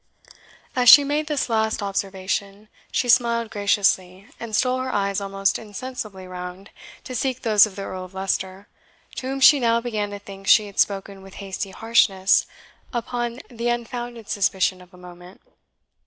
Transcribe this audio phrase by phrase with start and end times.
[0.75, 6.25] As she made this last observation she smiled graciously, and stole her eyes almost insensibly
[6.25, 6.71] round
[7.03, 8.67] to seek those of the Earl of Leicester,
[9.17, 12.47] to whom she now began to think she had spoken with hasty harshness
[12.91, 15.39] upon the unfounded suspicion of a moment.